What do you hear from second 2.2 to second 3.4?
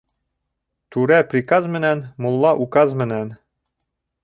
мулла указ менән.